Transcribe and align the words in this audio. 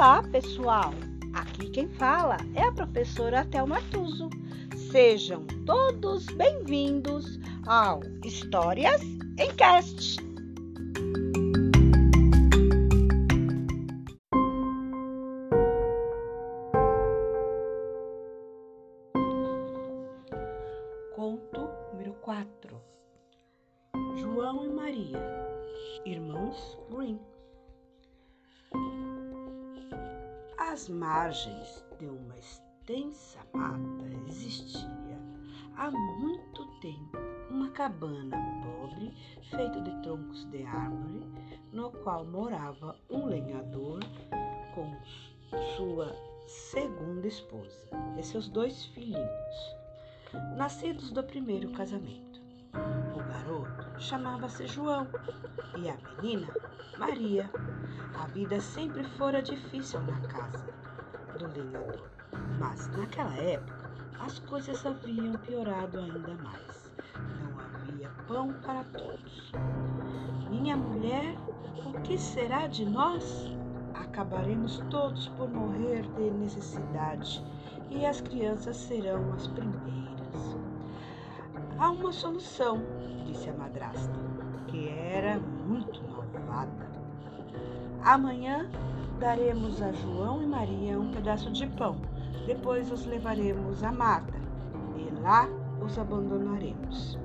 Olá, 0.00 0.22
pessoal! 0.22 0.94
Aqui 1.34 1.68
quem 1.68 1.86
fala 1.86 2.38
é 2.54 2.62
a 2.62 2.72
professora 2.72 3.44
Thelma 3.44 3.82
Tuso. 3.90 4.30
Sejam 4.90 5.46
todos 5.66 6.24
bem-vindos 6.36 7.38
ao 7.66 8.00
Histórias 8.24 9.02
em 9.38 9.54
Cast. 9.56 10.16
Conto 21.14 21.68
número 21.92 22.14
4 22.22 22.80
João 24.16 24.64
e 24.64 24.68
Maria, 24.70 25.20
irmãos 26.06 26.78
Green. 26.88 27.20
Às 30.70 30.88
margens 30.88 31.84
de 31.98 32.06
uma 32.06 32.38
extensa 32.38 33.40
mata 33.52 34.04
existia 34.28 35.18
há 35.76 35.90
muito 35.90 36.64
tempo 36.80 37.18
uma 37.50 37.68
cabana 37.70 38.36
pobre 38.62 39.12
feita 39.50 39.80
de 39.80 39.90
troncos 40.02 40.44
de 40.52 40.62
árvore, 40.62 41.26
no 41.72 41.90
qual 41.90 42.24
morava 42.24 42.96
um 43.10 43.26
lenhador 43.26 43.98
com 44.72 44.96
sua 45.76 46.14
segunda 46.46 47.26
esposa 47.26 47.88
e 48.16 48.22
seus 48.22 48.48
dois 48.48 48.84
filhinhos, 48.94 49.76
nascidos 50.56 51.10
do 51.10 51.24
primeiro 51.24 51.72
casamento. 51.72 52.40
O 53.12 53.18
garoto 53.18 53.69
chamava-se 54.00 54.66
João 54.66 55.06
e 55.76 55.88
a 55.90 55.96
menina 56.22 56.48
Maria. 56.98 57.50
A 58.18 58.26
vida 58.28 58.60
sempre 58.60 59.04
fora 59.04 59.42
difícil 59.42 60.00
na 60.00 60.18
casa 60.20 60.64
do 61.38 61.46
lenhador, 61.46 62.08
mas 62.58 62.88
naquela 62.96 63.34
época 63.36 63.90
as 64.20 64.38
coisas 64.40 64.84
haviam 64.84 65.34
piorado 65.34 65.98
ainda 65.98 66.34
mais. 66.42 66.92
Não 67.40 67.60
havia 67.60 68.10
pão 68.26 68.52
para 68.64 68.84
todos. 68.84 69.52
Minha 70.50 70.76
mulher, 70.76 71.36
o 71.86 72.00
que 72.02 72.18
será 72.18 72.66
de 72.66 72.84
nós? 72.84 73.54
Acabaremos 73.94 74.82
todos 74.90 75.28
por 75.28 75.48
morrer 75.48 76.02
de 76.02 76.30
necessidade 76.30 77.44
e 77.90 78.04
as 78.04 78.20
crianças 78.20 78.76
serão 78.76 79.32
as 79.32 79.46
primeiras. 79.46 80.19
Há 81.80 81.92
uma 81.92 82.12
solução, 82.12 82.82
disse 83.24 83.48
a 83.48 83.54
madrasta, 83.54 84.12
que 84.66 84.90
era 84.90 85.40
muito 85.66 86.02
malvada. 86.10 86.90
Amanhã 88.02 88.68
daremos 89.18 89.80
a 89.80 89.90
João 89.90 90.42
e 90.42 90.46
Maria 90.46 91.00
um 91.00 91.10
pedaço 91.10 91.50
de 91.50 91.66
pão. 91.68 91.96
Depois 92.46 92.92
os 92.92 93.06
levaremos 93.06 93.82
à 93.82 93.90
mata 93.90 94.38
e 94.94 95.22
lá 95.22 95.48
os 95.82 95.98
abandonaremos. 95.98 97.18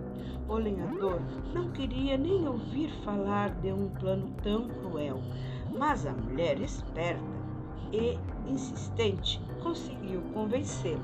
O 0.47 0.55
lenhador 0.55 1.19
não 1.53 1.69
queria 1.71 2.17
nem 2.17 2.47
ouvir 2.47 2.89
falar 3.03 3.49
de 3.55 3.73
um 3.73 3.89
plano 3.89 4.33
tão 4.41 4.69
cruel, 4.69 5.19
mas 5.77 6.05
a 6.05 6.13
mulher 6.13 6.61
esperta 6.61 7.21
e 7.91 8.17
insistente 8.49 9.41
conseguiu 9.61 10.21
convencê-lo. 10.33 11.03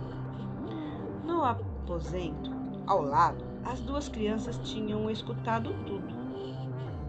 No 1.26 1.44
aposento 1.44 2.51
ao 2.88 3.02
lado, 3.02 3.44
as 3.64 3.80
duas 3.82 4.10
crianças 4.10 4.58
tinham 4.60 5.10
escutado 5.10 5.74
tudo 5.86 6.22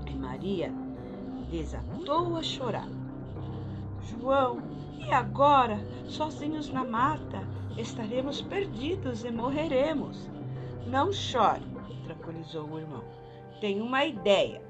e 0.07 0.15
Maria 0.15 0.73
desatou 1.51 2.37
a 2.37 2.43
chorar. 2.43 2.89
João, 4.03 4.63
e 4.99 5.13
agora, 5.13 5.79
sozinhos 6.07 6.69
na 6.71 6.85
mata, 6.85 7.47
estaremos 7.77 8.41
perdidos 8.43 9.25
e 9.25 9.31
morreremos. 9.31 10.29
Não 10.87 11.13
chore, 11.13 11.63
tranquilizou 12.05 12.69
o 12.69 12.79
irmão. 12.79 13.05
Tenho 13.61 13.85
uma 13.85 14.05
ideia. 14.05 14.63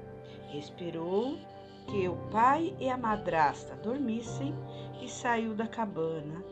Esperou 0.53 1.37
que 1.87 2.07
o 2.07 2.15
pai 2.31 2.75
e 2.79 2.89
a 2.89 2.97
madrasta 2.97 3.75
dormissem 3.77 4.53
e 5.01 5.07
saiu 5.07 5.53
da 5.55 5.67
cabana. 5.67 6.43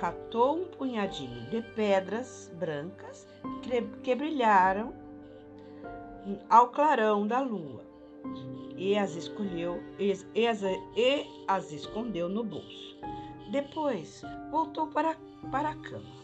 Catou 0.00 0.56
um 0.56 0.64
punhadinho 0.64 1.50
de 1.50 1.60
pedras 1.60 2.50
brancas 2.58 3.28
que 4.02 4.14
brilharam 4.14 4.94
ao 6.48 6.68
clarão 6.68 7.26
da 7.26 7.38
lua 7.40 7.84
e 8.78 8.96
as 8.96 9.14
escolheu 9.14 9.82
e 9.98 10.10
as, 10.10 10.62
e 10.62 11.26
as 11.46 11.70
escondeu 11.70 12.30
no 12.30 12.42
bolso. 12.42 12.98
Depois 13.50 14.22
voltou 14.50 14.86
para, 14.86 15.18
para 15.50 15.68
a 15.68 15.76
cama. 15.76 16.16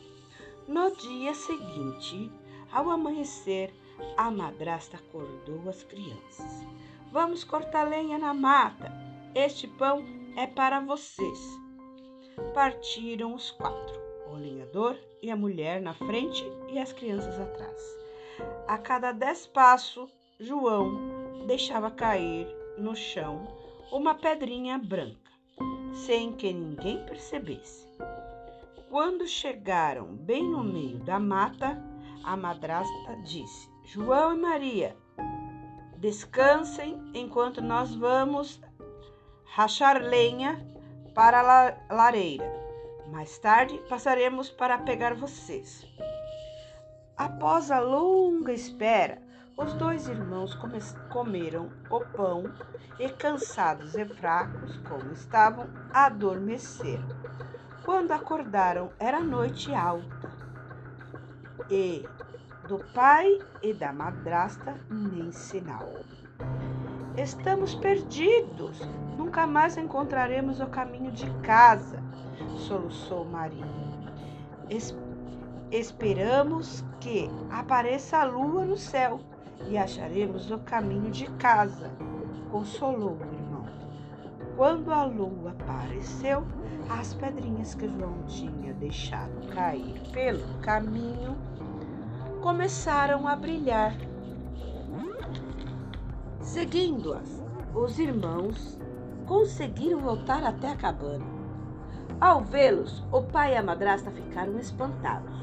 No 0.66 0.97
dia 0.97 1.34
seguinte, 1.34 2.32
ao 2.72 2.88
amanhecer, 2.88 3.75
a 4.16 4.31
madrasta 4.31 4.97
acordou 4.97 5.69
as 5.69 5.82
crianças. 5.82 6.65
Vamos 7.12 7.44
cortar 7.44 7.86
lenha 7.86 8.16
na 8.16 8.32
mata. 8.32 8.91
Este 9.34 9.69
pão 9.69 10.03
é 10.34 10.47
para 10.47 10.81
vocês. 10.81 11.66
Partiram 12.52 13.34
os 13.34 13.50
quatro, 13.50 14.00
o 14.30 14.34
lenhador 14.34 14.97
e 15.22 15.30
a 15.30 15.36
mulher 15.36 15.80
na 15.80 15.94
frente 15.94 16.44
e 16.69 16.78
as 16.78 16.92
crianças 16.92 17.41
atrás. 17.41 17.98
A 18.69 18.76
cada 18.76 19.12
dez 19.12 19.47
passos, 19.47 20.10
João 20.38 21.47
deixava 21.47 21.91
cair 21.91 22.47
no 22.76 22.94
chão 22.94 23.47
uma 23.91 24.14
pedrinha 24.14 24.78
branca, 24.78 25.30
sem 25.92 26.32
que 26.32 26.52
ninguém 26.52 27.04
percebesse. 27.06 27.86
Quando 28.91 29.26
chegaram 29.26 30.06
bem 30.06 30.42
no 30.42 30.62
meio 30.62 30.98
da 30.98 31.18
mata, 31.18 31.82
a 32.22 32.36
madrasta 32.36 33.16
disse: 33.24 33.70
João 33.84 34.34
e 34.34 34.38
Maria, 34.38 34.97
descansem 35.97 37.00
enquanto 37.14 37.62
nós 37.62 37.94
vamos 37.94 38.60
rachar 39.44 40.03
lenha 40.03 40.75
para 41.16 41.41
a 41.41 41.94
lareira. 41.94 42.44
Mais 43.06 43.38
tarde 43.38 43.78
passaremos 43.88 44.50
para 44.50 44.77
pegar 44.77 45.15
vocês. 45.15 45.87
Após 47.16 47.71
a 47.71 47.81
longa 47.81 48.53
espera, 48.53 49.22
os 49.56 49.72
dois 49.72 50.06
irmãos 50.09 50.54
comeram 51.10 51.72
o 51.88 52.00
pão 52.15 52.44
e, 53.00 53.09
cansados 53.09 53.94
e 53.94 54.04
fracos 54.04 54.77
como 54.87 55.10
estavam, 55.12 55.66
adormeceram. 55.91 57.09
Quando 57.83 58.12
acordaram, 58.12 58.93
era 58.98 59.21
noite 59.21 59.75
alta 59.75 60.31
e 61.71 62.06
do 62.69 62.78
pai 62.93 63.38
e 63.62 63.72
da 63.72 63.91
madrasta 63.91 64.78
nem 64.91 65.33
sinal. 65.33 65.88
Estamos 67.16 67.75
perdidos, 67.75 68.78
nunca 69.16 69.47
mais 69.47 69.78
encontraremos 69.78 70.60
o 70.60 70.66
caminho 70.66 71.10
de 71.10 71.31
casa, 71.41 72.03
soluçou 72.59 73.25
Maria. 73.25 73.65
Es 74.69 74.94
esperamos 75.71 76.84
que 77.00 77.31
apareça 77.50 78.19
a 78.19 78.25
lua 78.25 78.66
no 78.66 78.77
céu 78.77 79.19
e 79.66 79.78
acharemos 79.78 80.50
o 80.50 80.59
caminho 80.59 81.10
de 81.10 81.27
casa, 81.32 81.91
consolou 82.50 83.16
o 83.16 83.34
irmão. 83.34 83.66
Quando 84.54 84.93
a 84.93 85.04
lua 85.04 85.53
apareceu, 85.59 86.47
as 86.91 87.15
pedrinhas 87.15 87.75
que 87.75 87.88
João 87.88 88.22
tinha 88.27 88.75
deixado 88.75 89.48
cair 89.54 90.00
pelo 90.12 90.59
caminho 90.59 91.34
começaram 92.43 93.27
a 93.27 93.34
brilhar. 93.34 93.97
Seguindo-as, 96.47 97.43
os 97.75 97.98
irmãos 97.98 98.78
conseguiram 99.27 99.98
voltar 99.98 100.45
até 100.45 100.71
a 100.71 100.77
cabana. 100.77 101.27
Ao 102.21 102.41
vê-los, 102.41 103.04
o 103.10 103.21
pai 103.21 103.54
e 103.54 103.57
a 103.57 103.63
madrasta 103.65 104.13
ficaram 104.13 104.57
espantados. 104.57 105.34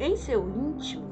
Em 0.00 0.16
seu 0.16 0.48
íntimo, 0.48 1.04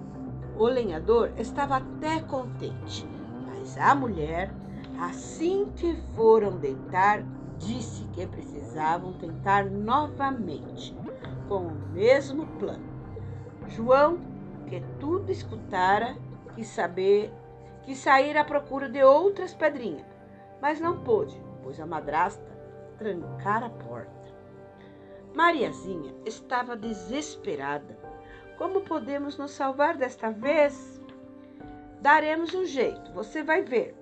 o 0.57 0.65
lenhador 0.65 1.31
estava 1.37 1.77
até 1.77 2.21
contente, 2.23 3.07
mas 3.47 3.77
a 3.77 3.95
mulher, 3.95 4.51
assim 4.99 5.67
que 5.77 5.95
foram 6.17 6.57
deitar, 6.57 7.23
disse 7.59 8.05
que 8.15 8.27
precisavam 8.27 9.13
tentar 9.13 9.67
novamente, 9.67 10.97
com 11.49 11.67
o 11.67 11.79
mesmo 11.93 12.47
plano. 12.59 12.89
João, 13.69 14.19
que 14.67 14.81
tudo 14.99 15.31
escutara, 15.31 16.17
quis 16.55 16.67
saber, 16.69 17.31
quis 17.89 17.97
sair 17.97 18.37
à 18.37 18.45
procura 18.45 18.87
de 18.87 19.03
outras 19.03 19.55
pedrinhas, 19.55 20.05
mas 20.61 20.79
não 20.79 21.03
pôde, 21.03 21.41
pois 21.63 21.81
a 21.81 21.87
madrasta 21.87 22.45
trancara 22.99 23.65
a 23.65 23.71
porta. 23.71 24.13
Mariazinha 25.35 26.15
estava 26.27 26.77
desesperada 26.77 27.99
como 28.59 28.83
podemos 28.83 29.39
nos 29.39 29.53
salvar 29.53 29.97
desta 29.97 30.31
vez? 30.31 31.01
Daremos 32.03 32.55
um 32.55 32.67
jeito, 32.67 33.11
você 33.13 33.43
vai 33.43 33.63
ver, 33.63 33.97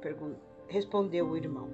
respondeu 0.67 1.29
o 1.29 1.37
irmão. 1.37 1.71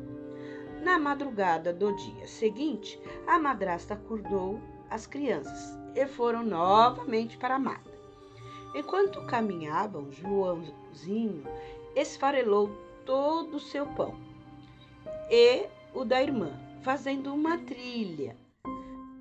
Na 0.82 0.98
madrugada 0.98 1.72
do 1.72 1.96
dia 1.96 2.26
seguinte, 2.26 3.00
a 3.26 3.38
madrasta 3.38 3.94
acordou 3.94 4.60
as 4.90 5.06
crianças 5.06 5.78
e 5.94 6.06
foram 6.06 6.44
novamente 6.44 7.38
para 7.38 7.54
a 7.54 7.58
mata. 7.58 7.90
Enquanto 8.74 9.24
caminhavam, 9.26 10.10
Joãozinho 10.10 11.44
esfarelou 11.94 12.70
todo 13.04 13.56
o 13.56 13.60
seu 13.60 13.86
pão 13.86 14.14
e 15.30 15.66
o 15.94 16.04
da 16.04 16.22
irmã, 16.22 16.52
fazendo 16.82 17.32
uma 17.32 17.58
trilha. 17.58 18.36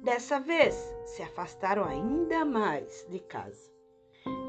Dessa 0.03 0.39
vez, 0.39 0.75
se 1.06 1.21
afastaram 1.21 1.83
ainda 1.83 2.44
mais 2.44 3.06
de 3.09 3.19
casa. 3.19 3.71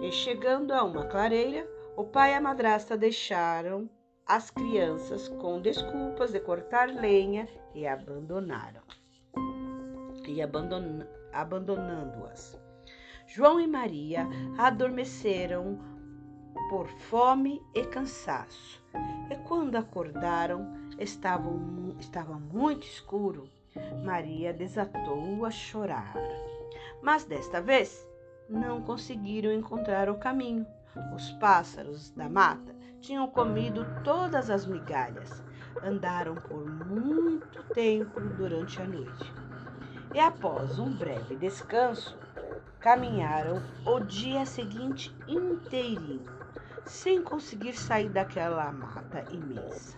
E 0.03 0.11
chegando 0.11 0.73
a 0.73 0.83
uma 0.83 1.07
clareira, 1.07 1.69
o 1.97 2.05
pai 2.05 2.33
e 2.33 2.35
a 2.35 2.41
madrasta 2.41 2.97
deixaram 2.97 3.89
as 4.27 4.51
crianças 4.51 5.29
com 5.29 5.61
desculpas 5.61 6.33
de 6.33 6.41
cortar 6.41 6.89
lenha 6.89 7.49
e 7.75 7.87
abandonaram. 7.87 8.83
E 10.27 10.41
abandon, 10.41 11.07
abandonando-as. 11.33 12.59
João 13.27 13.61
e 13.61 13.67
Maria 13.67 14.27
adormeceram 14.59 15.79
por 16.69 16.89
fome 16.89 17.63
e 17.75 17.85
cansaço. 17.85 18.83
E 19.31 19.37
quando 19.49 19.77
acordaram, 19.77 20.73
estavam, 20.99 21.95
estava 21.99 22.35
muito 22.35 22.87
escuro. 22.87 23.49
Maria 24.05 24.53
desatou 24.53 25.45
a 25.45 25.51
chorar. 25.51 26.15
Mas 27.03 27.25
desta 27.25 27.61
vez 27.61 28.07
não 28.49 28.83
conseguiram 28.83 29.53
encontrar 29.53 30.09
o 30.09 30.19
caminho. 30.19 30.67
Os 31.15 31.31
pássaros 31.33 32.11
da 32.11 32.29
mata 32.29 32.75
tinham 33.01 33.27
comido 33.27 33.87
todas 34.05 34.51
as 34.51 34.67
migalhas. 34.67 35.43
Andaram 35.83 36.35
por 36.35 36.67
muito 36.87 37.63
tempo 37.73 38.21
durante 38.21 38.81
a 38.81 38.85
noite. 38.87 39.33
E 40.15 40.21
após 40.21 40.79
um 40.79 40.95
breve 40.95 41.35
descanso, 41.37 42.19
caminharam 42.79 43.63
o 43.87 44.01
dia 44.01 44.45
seguinte 44.45 45.15
inteirinho, 45.27 46.27
sem 46.87 47.23
conseguir 47.23 47.75
sair 47.75 48.09
daquela 48.09 48.71
mata 48.73 49.25
imensa. 49.31 49.97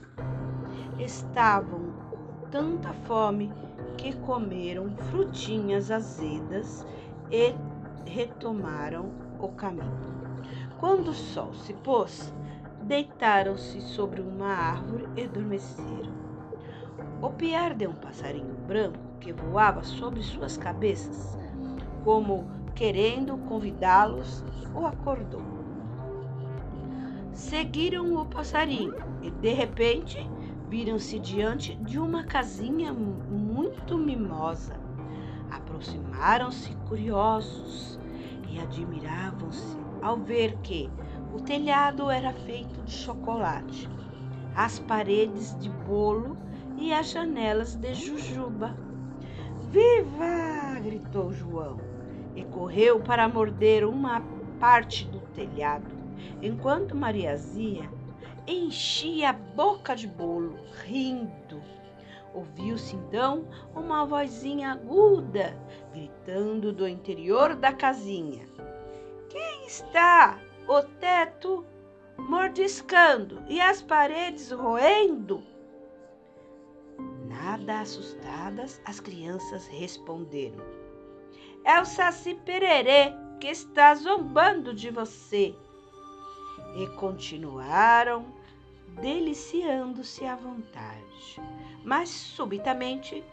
Estavam 0.99 1.93
com 2.11 2.47
tanta 2.51 2.93
fome 3.07 3.53
que 3.97 4.15
comeram 4.17 4.95
frutinhas 5.11 5.91
azedas 5.91 6.87
e 7.31 7.55
retomaram 8.07 9.13
o 9.39 9.49
caminho. 9.49 10.15
Quando 10.79 11.09
o 11.09 11.15
sol 11.15 11.55
se 11.55 11.73
pôs, 11.75 12.33
deitaram-se 12.83 13.81
sobre 13.81 14.21
uma 14.21 14.49
árvore 14.49 15.09
e 15.17 15.25
adormeceram. 15.25 16.13
O 17.23 17.31
piar 17.31 17.75
de 17.75 17.87
um 17.87 17.95
passarinho 17.95 18.55
branco 18.67 18.99
que 19.21 19.33
voava 19.33 19.83
sobre 19.83 20.23
suas 20.23 20.59
cabeças, 20.59 21.39
como 22.05 22.47
querendo 22.75 23.39
convidá-los, 23.49 24.45
o 24.75 24.87
acordou. 24.87 25.64
Seguiram 27.35 28.15
o 28.15 28.25
passarinho 28.25 28.95
e, 29.21 29.29
de 29.29 29.53
repente, 29.53 30.25
viram-se 30.69 31.19
diante 31.19 31.75
de 31.75 31.99
uma 31.99 32.23
casinha 32.23 32.93
muito 32.93 33.99
mimosa. 33.99 34.75
Aproximaram-se 35.51 36.73
curiosos 36.89 37.99
e 38.49 38.61
admiravam-se 38.61 39.77
ao 40.01 40.17
ver 40.17 40.57
que 40.59 40.89
o 41.35 41.41
telhado 41.41 42.09
era 42.09 42.33
feito 42.33 42.81
de 42.83 42.93
chocolate, 42.93 43.89
as 44.55 44.79
paredes 44.79 45.59
de 45.59 45.69
bolo 45.69 46.37
e 46.77 46.93
as 46.93 47.11
janelas 47.11 47.75
de 47.75 47.95
jujuba. 47.95 48.77
Viva! 49.73 50.79
gritou 50.81 51.33
João 51.33 51.79
e 52.37 52.45
correu 52.45 53.01
para 53.01 53.29
morder 53.29 53.85
uma 53.85 54.23
parte 54.61 55.05
do 55.07 55.19
telhado, 55.35 56.04
enquanto 56.43 56.97
Mariazinha 56.97 57.91
enchia 58.47 59.31
a 59.31 59.33
boca 59.33 59.95
de 59.95 60.07
bolo, 60.07 60.59
rindo. 60.85 61.63
Ouviu-se 62.35 62.97
então 62.97 63.47
uma 63.75 64.05
vozinha 64.05 64.73
aguda 64.73 65.57
gritando 65.93 66.73
do 66.73 66.87
interior 66.89 67.55
da 67.55 67.73
casinha: 67.73 68.47
Quem 69.29 69.67
está? 69.67 70.39
O 70.67 70.83
teto 70.83 71.65
mordiscando 72.19 73.43
e 73.49 73.61
as 73.61 73.83
paredes 73.83 74.51
roendo? 74.51 75.43
Nada 77.29 77.81
assustadas, 77.81 78.81
as 78.85 78.99
crianças 78.99 79.67
responderam: 79.67 80.65
É 81.65 81.81
o 81.81 81.85
Saci 81.85 82.35
Pererê 82.45 83.13
que 83.41 83.49
está 83.49 83.95
zombando 83.95 84.75
de 84.75 84.91
você 84.91 85.55
e 86.75 86.87
continuaram 86.97 88.25
deliciando-se 89.01 90.25
à 90.25 90.37
vontade. 90.37 91.41
Mas 91.85 92.09
subitamente 92.09 93.25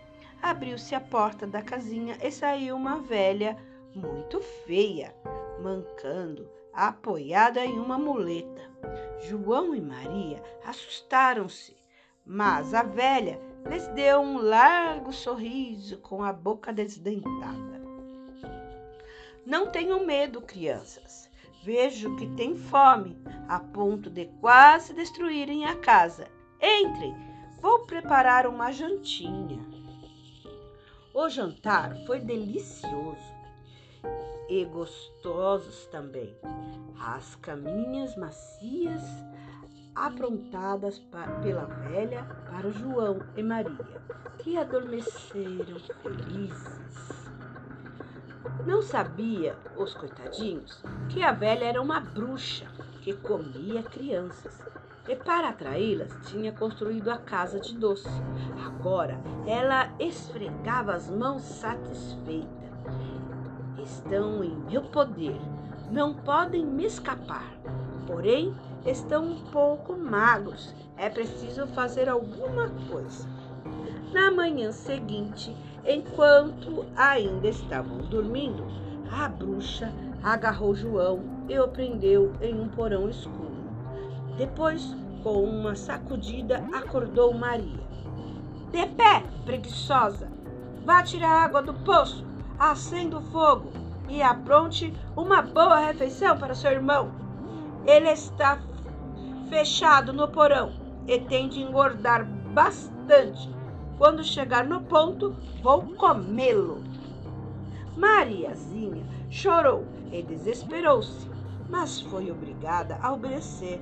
abriu-se 0.41 0.95
a 0.95 0.99
porta 0.99 1.45
da 1.45 1.61
casinha 1.61 2.17
e 2.21 2.31
saiu 2.31 2.75
uma 2.75 2.99
velha 2.99 3.57
muito 3.93 4.41
feia, 4.65 5.15
mancando, 5.61 6.49
apoiada 6.73 7.63
em 7.63 7.79
uma 7.79 7.97
muleta. 7.97 8.61
João 9.27 9.75
e 9.75 9.81
Maria 9.81 10.41
assustaram-se, 10.65 11.75
mas 12.25 12.73
a 12.73 12.83
velha 12.83 13.39
lhes 13.69 13.87
deu 13.89 14.19
um 14.19 14.37
largo 14.37 15.13
sorriso 15.13 15.97
com 15.99 16.23
a 16.23 16.33
boca 16.33 16.73
desdentada. 16.73 17.81
Não 19.45 19.71
tenham 19.71 20.05
medo, 20.05 20.41
crianças. 20.41 21.20
Vejo 21.63 22.15
que 22.15 22.27
tem 22.35 22.57
fome, 22.57 23.15
a 23.47 23.59
ponto 23.59 24.09
de 24.09 24.25
quase 24.39 24.93
destruírem 24.93 25.65
a 25.65 25.75
casa. 25.75 26.27
Entrem, 26.59 27.15
vou 27.61 27.85
preparar 27.85 28.47
uma 28.47 28.71
jantinha. 28.71 29.63
O 31.13 31.29
jantar 31.29 31.95
foi 32.07 32.19
delicioso 32.19 33.33
e 34.49 34.65
gostosos 34.65 35.85
também. 35.87 36.35
As 36.99 37.35
caminhas 37.35 38.15
macias 38.15 39.03
aprontadas 39.93 40.99
pela 41.43 41.65
velha 41.65 42.23
para 42.49 42.71
João 42.71 43.19
e 43.35 43.43
Maria, 43.43 44.01
que 44.39 44.57
adormeceram 44.57 45.79
felizes. 46.01 47.20
Não 48.65 48.81
sabia, 48.81 49.55
os 49.75 49.93
coitadinhos, 49.93 50.83
que 51.09 51.23
a 51.23 51.31
velha 51.31 51.65
era 51.65 51.81
uma 51.81 51.99
bruxa 51.99 52.67
que 53.01 53.13
comia 53.13 53.81
crianças. 53.83 54.63
E 55.07 55.15
para 55.15 55.49
atraí-las, 55.49 56.15
tinha 56.27 56.51
construído 56.51 57.09
a 57.09 57.17
casa 57.17 57.59
de 57.59 57.75
doce. 57.75 58.07
Agora 58.65 59.19
ela 59.47 59.91
esfregava 59.99 60.93
as 60.93 61.09
mãos 61.09 61.41
satisfeita. 61.41 62.47
Estão 63.83 64.43
em 64.43 64.55
meu 64.69 64.83
poder, 64.83 65.39
não 65.89 66.13
podem 66.13 66.65
me 66.65 66.85
escapar. 66.85 67.51
Porém, 68.05 68.55
estão 68.85 69.23
um 69.25 69.43
pouco 69.45 69.97
magros. 69.97 70.73
É 70.97 71.09
preciso 71.09 71.65
fazer 71.67 72.07
alguma 72.07 72.69
coisa. 72.89 73.27
Na 74.13 74.29
manhã 74.29 74.73
seguinte, 74.73 75.55
enquanto 75.87 76.85
ainda 76.97 77.47
estavam 77.47 77.99
dormindo, 77.99 78.67
a 79.09 79.29
bruxa 79.29 79.89
agarrou 80.21 80.75
João 80.75 81.23
e 81.47 81.57
o 81.57 81.67
prendeu 81.69 82.33
em 82.41 82.59
um 82.59 82.67
porão 82.67 83.09
escuro. 83.09 83.55
Depois, 84.37 84.93
com 85.23 85.41
uma 85.45 85.75
sacudida, 85.75 86.61
acordou 86.73 87.33
Maria. 87.33 87.79
De 88.69 88.85
pé, 88.85 89.23
preguiçosa! 89.45 90.27
Vá 90.83 91.03
tirar 91.03 91.45
água 91.45 91.61
do 91.61 91.73
poço, 91.73 92.25
acenda 92.59 93.17
o 93.17 93.21
fogo 93.21 93.71
e 94.09 94.21
apronte 94.21 94.93
uma 95.15 95.41
boa 95.41 95.79
refeição 95.79 96.37
para 96.37 96.53
seu 96.53 96.71
irmão. 96.71 97.11
Ele 97.85 98.09
está 98.09 98.59
fechado 99.47 100.11
no 100.11 100.27
porão 100.27 100.73
e 101.07 101.17
tem 101.17 101.47
de 101.47 101.61
engordar 101.61 102.25
bastante 102.25 103.60
quando 104.01 104.23
chegar 104.23 104.65
no 104.65 104.81
ponto, 104.81 105.35
vou 105.61 105.83
comê-lo. 105.93 106.81
Mariazinha 107.95 109.05
chorou 109.29 109.85
e 110.11 110.23
desesperou-se, 110.23 111.29
mas 111.69 112.01
foi 112.01 112.31
obrigada 112.31 112.97
a 112.99 113.13
obedecer. 113.13 113.79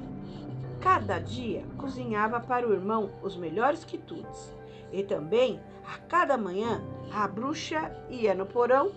Cada 0.82 1.20
dia 1.20 1.64
cozinhava 1.78 2.42
para 2.42 2.68
o 2.68 2.74
irmão 2.74 3.12
os 3.24 3.38
melhores 3.38 3.86
quitutes. 3.86 4.54
E 4.92 5.04
também, 5.04 5.58
a 5.88 5.98
cada 6.00 6.38
manhã, 6.38 6.82
a 7.14 7.26
bruxa 7.26 7.90
ia 8.10 8.36
no 8.36 8.46
porão 8.46 8.92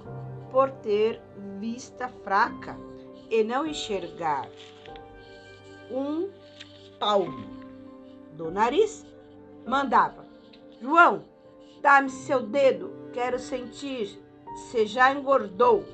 por 0.50 0.72
ter 0.72 1.22
vista 1.60 2.08
fraca 2.24 2.76
e 3.30 3.44
não 3.44 3.64
enxergar 3.64 4.48
um 5.88 6.28
palmo 6.98 7.46
do 8.36 8.50
nariz, 8.50 9.06
mandava 9.64 10.21
João, 10.82 11.22
dá-me 11.80 12.10
seu 12.10 12.42
dedo, 12.42 12.92
quero 13.12 13.38
sentir 13.38 14.20
se 14.56 14.84
já 14.84 15.12
engordou. 15.12 15.84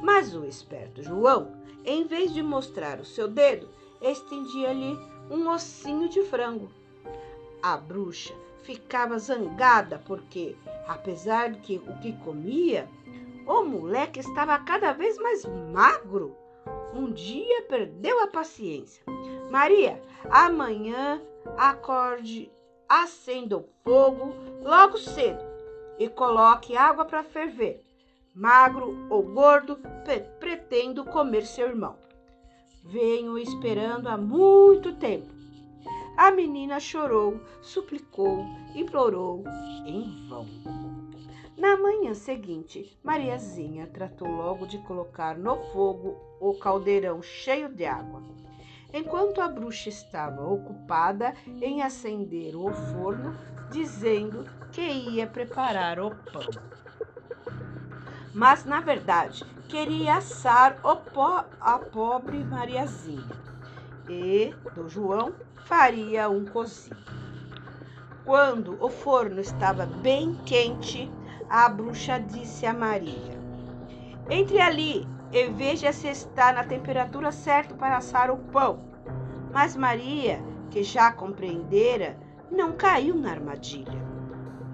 Mas 0.00 0.36
o 0.36 0.44
esperto 0.44 1.02
João, 1.02 1.50
em 1.84 2.06
vez 2.06 2.32
de 2.32 2.44
mostrar 2.44 3.00
o 3.00 3.04
seu 3.04 3.26
dedo, 3.26 3.68
estendia-lhe 4.00 4.96
um 5.28 5.48
ossinho 5.48 6.08
de 6.08 6.22
frango. 6.22 6.70
A 7.60 7.76
bruxa 7.76 8.32
ficava 8.62 9.18
zangada 9.18 10.00
porque, 10.06 10.56
apesar 10.86 11.50
de 11.50 11.58
que 11.58 11.76
o 11.78 11.98
que 11.98 12.12
comia, 12.18 12.88
o 13.44 13.64
moleque 13.64 14.20
estava 14.20 14.56
cada 14.60 14.92
vez 14.92 15.18
mais 15.18 15.44
magro. 15.72 16.36
Um 16.94 17.10
dia 17.10 17.62
perdeu 17.62 18.22
a 18.22 18.28
paciência. 18.28 19.02
Maria, 19.50 20.00
amanhã 20.30 21.20
acorde, 21.58 22.48
acenda 23.00 23.56
o 23.56 23.64
fogo 23.82 24.34
logo 24.62 24.98
cedo 24.98 25.42
e 25.98 26.08
coloque 26.08 26.76
água 26.76 27.06
para 27.06 27.22
ferver. 27.22 27.82
Magro 28.34 29.06
ou 29.08 29.22
gordo, 29.22 29.78
pretendo 30.38 31.04
comer 31.04 31.46
seu 31.46 31.68
irmão. 31.68 31.96
Venho 32.84 33.38
esperando 33.38 34.08
há 34.08 34.16
muito 34.16 34.92
tempo. 34.94 35.32
A 36.16 36.30
menina 36.30 36.78
chorou, 36.78 37.40
suplicou, 37.62 38.44
implorou 38.74 39.44
em 39.86 40.28
vão. 40.28 40.46
Na 41.56 41.76
manhã 41.76 42.12
seguinte, 42.12 42.98
Mariazinha 43.02 43.86
tratou 43.86 44.28
logo 44.28 44.66
de 44.66 44.78
colocar 44.78 45.38
no 45.38 45.56
fogo 45.72 46.16
o 46.40 46.54
caldeirão 46.54 47.22
cheio 47.22 47.68
de 47.68 47.86
água. 47.86 48.22
Enquanto 48.92 49.40
a 49.40 49.48
bruxa 49.48 49.88
estava 49.88 50.46
ocupada 50.46 51.34
em 51.60 51.82
acender 51.82 52.54
o 52.54 52.70
forno, 52.72 53.34
dizendo 53.70 54.44
que 54.70 54.82
ia 54.82 55.26
preparar 55.26 55.98
o 55.98 56.10
pão. 56.10 56.42
Mas, 58.34 58.64
na 58.64 58.80
verdade, 58.80 59.44
queria 59.68 60.16
assar 60.16 60.80
po 60.80 61.44
a 61.60 61.78
pobre 61.78 62.44
Mariazinha 62.44 63.42
e 64.08 64.54
do 64.74 64.88
João 64.88 65.32
faria 65.64 66.28
um 66.28 66.44
cozido. 66.44 66.96
Quando 68.24 68.82
o 68.82 68.88
forno 68.88 69.40
estava 69.40 69.86
bem 69.86 70.34
quente, 70.46 71.10
a 71.48 71.68
bruxa 71.68 72.18
disse 72.18 72.66
a 72.66 72.72
Maria: 72.72 73.38
Entre 74.30 74.60
ali 74.60 75.06
e 75.32 75.48
veja 75.48 75.92
se 75.92 76.08
está 76.08 76.52
na 76.52 76.62
temperatura 76.62 77.32
certa 77.32 77.74
para 77.74 77.96
assar 77.96 78.30
o 78.30 78.36
pão. 78.36 78.80
Mas 79.50 79.74
Maria, 79.74 80.42
que 80.70 80.82
já 80.82 81.10
compreendera, 81.10 82.18
não 82.50 82.72
caiu 82.72 83.14
na 83.14 83.30
armadilha. 83.30 84.02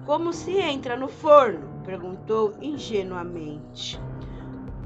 Como 0.05 0.33
se 0.33 0.57
entra 0.57 0.97
no 0.97 1.07
forno? 1.07 1.69
perguntou 1.85 2.53
ingenuamente. 2.61 3.99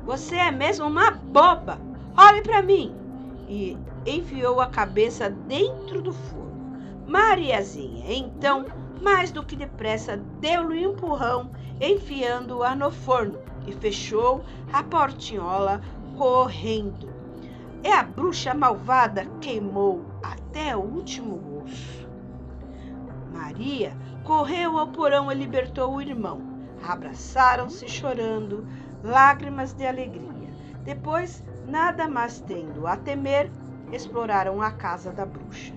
Você 0.06 0.36
é 0.36 0.52
mesmo 0.52 0.86
uma 0.86 1.12
boba! 1.12 1.80
Olhe 2.16 2.42
para 2.44 2.62
mim! 2.62 2.96
E 3.48 3.78
enfiou 4.06 4.62
a 4.62 4.68
cabeça 4.68 5.30
dentro 5.30 6.02
do 6.02 6.14
forno. 6.14 6.44
Mariazinha, 7.08 8.06
então, 8.14 8.66
mais 9.02 9.32
do 9.32 9.44
que 9.44 9.56
depressa, 9.56 10.18
deu-lhe 10.40 10.88
um 10.88 10.92
empurrão, 10.92 11.52
enfiando-a 11.82 12.76
no 12.76 12.92
forno 12.92 13.40
e 13.66 13.72
fechou 13.72 14.44
a 14.72 14.84
portinhola 14.84 15.82
correndo. 16.18 17.12
E 17.84 17.88
a 17.88 18.04
bruxa 18.04 18.54
malvada 18.54 19.26
queimou 19.42 20.06
até 20.22 20.76
o 20.76 20.82
último 20.82 21.64
osso. 21.64 22.08
Maria 23.34 23.96
correu 24.24 24.78
ao 24.78 24.88
porão 24.88 25.32
e 25.32 25.36
libertou 25.36 25.96
o 25.96 26.02
irmão. 26.02 26.42
Abraçaram-se 26.88 27.88
chorando, 27.88 28.66
lágrimas 29.04 29.74
de 29.74 29.86
alegria. 29.86 30.50
Depois, 30.84 31.44
nada 31.68 32.08
mais 32.08 32.40
tendo 32.42 32.88
a 32.88 32.96
temer, 32.96 33.50
exploraram 33.92 34.62
a 34.62 34.72
casa 34.72 35.12
da 35.12 35.26
bruxa. 35.26 35.74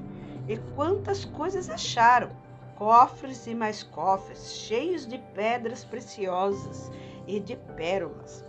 E 0.49 0.57
quantas 0.75 1.25
coisas 1.25 1.69
acharam! 1.69 2.31
Cofres 2.77 3.47
e 3.47 3.55
mais 3.55 3.83
cofres, 3.83 4.53
cheios 4.53 5.07
de 5.07 5.17
pedras 5.35 5.83
preciosas 5.83 6.91
e 7.27 7.41
de 7.41 7.57
pérolas. 7.77 8.45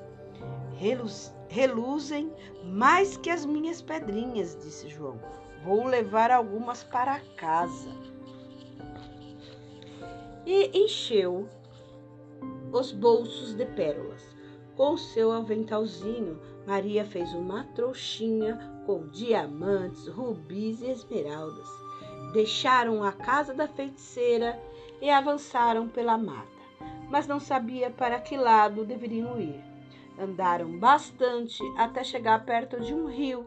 Reluz, 0.76 1.34
reluzem 1.50 2.32
mais 2.64 3.18
que 3.18 3.30
as 3.30 3.46
minhas 3.46 3.82
pedrinhas, 3.82 4.58
disse 4.62 4.90
João. 4.90 5.20
Vou 5.64 5.86
levar 5.86 6.32
algumas 6.32 6.84
para 6.84 7.20
casa. 7.36 7.90
E 10.46 10.86
encheu 10.86 11.48
os 12.72 12.92
bolsos 12.92 13.54
de 13.54 13.66
pérolas. 13.66 14.24
Com 14.76 14.96
seu 14.96 15.32
aventalzinho, 15.32 16.40
Maria 16.68 17.04
fez 17.04 17.34
uma 17.34 17.64
trouxinha 17.74 18.58
com 18.86 19.08
diamantes, 19.08 20.08
rubis 20.08 20.82
e 20.82 20.92
esmeraldas. 20.92 21.68
Deixaram 22.34 23.04
a 23.04 23.12
casa 23.12 23.54
da 23.54 23.68
feiticeira 23.68 24.62
e 25.02 25.10
avançaram 25.10 25.88
pela 25.88 26.18
mata, 26.18 26.48
mas 27.10 27.28
não 27.28 27.40
sabia 27.40 27.90
para 27.90 28.20
que 28.20 28.38
lado 28.38 28.86
deveriam 28.86 29.40
ir. 29.40 29.64
Andaram 30.20 30.80
bastante 30.80 31.64
até 31.78 32.04
chegar 32.04 32.46
perto 32.46 32.80
de 32.80 32.94
um 32.94 33.06
rio 33.08 33.46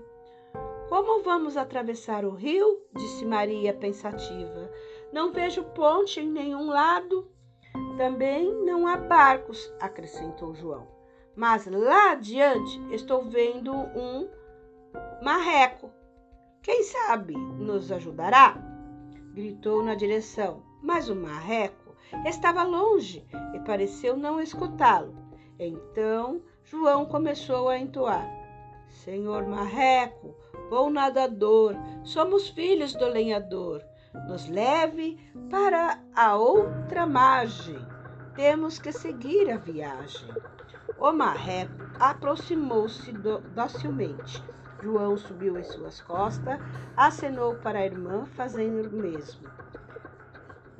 como 0.90 1.22
vamos 1.22 1.56
atravessar 1.56 2.24
o 2.24 2.34
rio? 2.34 2.82
disse 2.96 3.24
Maria 3.24 3.72
pensativa. 3.72 4.68
Não 5.12 5.30
vejo 5.30 5.62
ponte 5.62 6.18
em 6.18 6.28
nenhum 6.28 6.66
lado. 6.66 7.30
Também 7.96 8.52
não 8.64 8.88
há 8.88 8.96
barcos, 8.96 9.72
acrescentou 9.78 10.52
João. 10.52 10.88
Mas 11.36 11.64
lá 11.66 12.10
adiante 12.10 12.80
estou 12.92 13.22
vendo 13.22 13.72
um 13.72 14.28
marreco. 15.22 15.92
Quem 16.60 16.82
sabe 16.82 17.34
nos 17.36 17.92
ajudará? 17.92 18.56
Gritou 19.32 19.84
na 19.84 19.94
direção, 19.94 20.60
mas 20.82 21.08
o 21.08 21.14
marreco 21.14 21.79
estava 22.26 22.62
longe 22.62 23.26
e 23.54 23.60
pareceu 23.60 24.16
não 24.16 24.40
escutá-lo. 24.40 25.14
Então 25.58 26.42
João 26.64 27.04
começou 27.04 27.68
a 27.68 27.78
entoar: 27.78 28.28
Senhor 28.88 29.46
Marreco, 29.46 30.34
bom 30.68 30.90
nadador, 30.90 31.74
somos 32.04 32.48
filhos 32.48 32.94
do 32.94 33.06
lenhador. 33.06 33.82
Nos 34.28 34.48
leve 34.48 35.18
para 35.48 36.00
a 36.14 36.36
outra 36.36 37.06
margem. 37.06 37.78
Temos 38.34 38.78
que 38.78 38.90
seguir 38.90 39.50
a 39.50 39.56
viagem. 39.56 40.28
O 40.98 41.12
marreco 41.12 41.72
aproximou-se 41.98 43.12
docilmente. 43.54 44.42
João 44.82 45.16
subiu 45.16 45.58
em 45.58 45.64
suas 45.64 46.00
costas, 46.00 46.58
acenou 46.96 47.54
para 47.56 47.78
a 47.80 47.86
irmã, 47.86 48.24
fazendo 48.26 48.88
o 48.88 49.02
mesmo. 49.02 49.48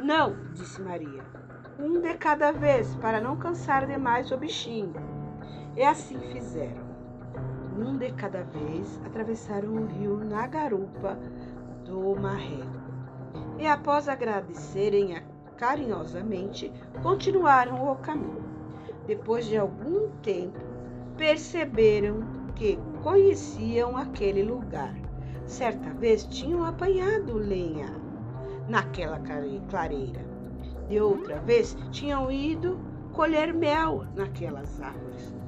Não, 0.02 0.34
disse 0.54 0.80
Maria. 0.80 1.22
Um 1.78 2.00
de 2.00 2.14
cada 2.14 2.52
vez, 2.52 2.94
para 2.96 3.20
não 3.20 3.36
cansar 3.36 3.86
demais 3.86 4.32
o 4.32 4.36
bichinho. 4.36 4.94
E 5.76 5.82
assim 5.82 6.18
fizeram 6.32 6.90
um 7.76 7.96
de 7.96 8.10
cada 8.12 8.42
vez, 8.42 9.00
atravessaram 9.04 9.68
o 9.68 9.86
rio 9.86 10.16
na 10.24 10.46
garupa 10.46 11.18
do 11.84 12.16
marreco. 12.16 12.80
E 13.58 13.66
após 13.66 14.08
agradecerem 14.08 15.22
carinhosamente, 15.58 16.72
continuaram 17.02 17.90
o 17.90 17.96
caminho. 17.96 18.42
Depois 19.06 19.44
de 19.44 19.58
algum 19.58 20.08
tempo, 20.22 20.58
perceberam 21.16 22.22
que 22.54 22.78
conheciam 23.02 23.98
aquele 23.98 24.42
lugar. 24.42 24.94
Certa 25.46 25.90
vez 25.90 26.24
tinham 26.24 26.64
apanhado 26.64 27.36
lenha 27.36 28.09
naquela 28.70 29.20
clareira. 29.68 30.24
De 30.88 30.98
outra 30.98 31.38
vez, 31.40 31.76
tinham 31.90 32.30
ido 32.30 32.80
colher 33.12 33.52
mel 33.52 34.06
naquelas 34.14 34.80
árvores 34.80 35.40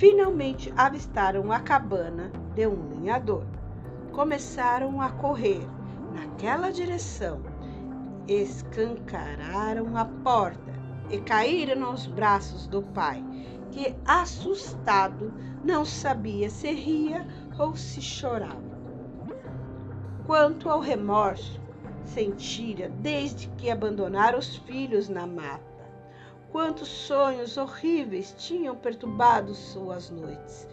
finalmente 0.00 0.72
avistaram 0.78 1.52
a 1.52 1.60
cabana 1.60 2.32
de 2.54 2.66
um 2.66 2.88
lenhador. 2.88 3.44
Começaram 4.12 4.98
a 4.98 5.10
correr 5.10 5.60
naquela 6.14 6.70
direção, 6.70 7.42
escancararam 8.26 9.94
a 9.98 10.06
porta 10.06 10.72
e 11.10 11.18
caíram 11.20 11.78
nos 11.78 12.06
braços 12.06 12.66
do 12.66 12.82
pai, 12.82 13.22
que, 13.72 13.94
assustado, 14.06 15.34
não 15.62 15.84
sabia 15.84 16.48
se 16.48 16.72
ria 16.72 17.28
ou 17.58 17.76
se 17.76 18.00
chorava. 18.00 18.80
Quanto 20.24 20.70
ao 20.70 20.80
remorso, 20.80 21.59
sentira 22.04 22.88
desde 22.88 23.48
que 23.58 23.70
abandonara 23.70 24.38
os 24.38 24.56
filhos 24.56 25.08
na 25.08 25.26
mata 25.26 25.70
Quantos 26.50 26.88
sonhos 26.88 27.56
horríveis 27.56 28.34
tinham 28.36 28.74
perturbado 28.74 29.54
suas 29.54 30.10
noites. 30.10 30.66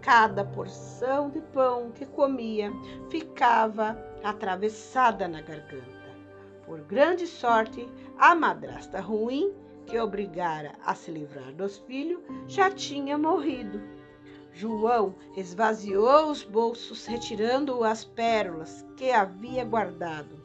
Cada 0.00 0.44
porção 0.44 1.28
de 1.28 1.40
pão 1.40 1.90
que 1.90 2.06
comia 2.06 2.70
ficava 3.10 3.98
atravessada 4.22 5.26
na 5.26 5.40
garganta. 5.40 6.04
Por 6.64 6.82
grande 6.82 7.26
sorte, 7.26 7.88
a 8.16 8.32
madrasta 8.32 9.00
ruim, 9.00 9.52
que 9.86 9.98
obrigara 9.98 10.74
a 10.84 10.94
se 10.94 11.10
livrar 11.10 11.52
dos 11.52 11.78
filhos, 11.78 12.22
já 12.46 12.70
tinha 12.70 13.18
morrido. 13.18 13.82
João 14.52 15.16
esvaziou 15.36 16.30
os 16.30 16.44
bolsos, 16.44 17.06
retirando 17.06 17.82
as 17.82 18.04
pérolas 18.04 18.86
que 18.96 19.10
havia 19.10 19.64
guardado. 19.64 20.43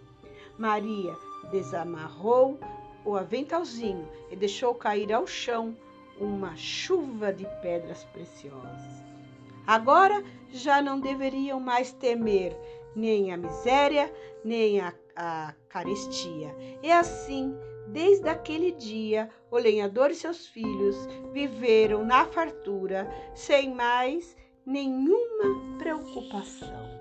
Maria 0.59 1.15
desamarrou 1.49 2.59
o 3.05 3.15
aventalzinho 3.15 4.05
e 4.29 4.35
deixou 4.35 4.75
cair 4.75 5.13
ao 5.13 5.25
chão 5.25 5.73
uma 6.19 6.53
chuva 6.57 7.31
de 7.31 7.45
pedras 7.61 8.03
preciosas. 8.03 9.01
Agora 9.65 10.21
já 10.51 10.81
não 10.81 10.99
deveriam 10.99 11.61
mais 11.61 11.93
temer 11.93 12.53
nem 12.93 13.31
a 13.31 13.37
miséria, 13.37 14.13
nem 14.43 14.81
a, 14.81 14.93
a 15.15 15.53
carestia. 15.69 16.53
E 16.83 16.91
assim, 16.91 17.55
desde 17.87 18.27
aquele 18.27 18.73
dia, 18.73 19.29
o 19.49 19.57
lenhador 19.57 20.11
e 20.11 20.15
seus 20.15 20.45
filhos 20.45 20.97
viveram 21.31 22.03
na 22.03 22.25
fartura, 22.25 23.09
sem 23.33 23.73
mais 23.73 24.35
nenhuma 24.65 25.77
preocupação. 25.77 26.98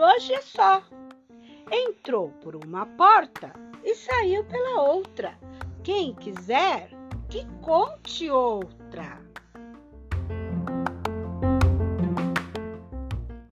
Hoje 0.00 0.32
é 0.32 0.40
só. 0.40 0.82
Entrou 1.70 2.30
por 2.42 2.56
uma 2.56 2.86
porta 2.86 3.52
e 3.84 3.94
saiu 3.94 4.44
pela 4.44 4.82
outra. 4.82 5.38
Quem 5.84 6.14
quiser, 6.14 6.90
que 7.28 7.46
conte 7.62 8.30
outra. 8.30 9.29